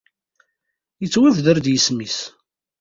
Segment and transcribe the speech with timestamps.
[1.05, 2.17] Ittwabder-d yisem-im.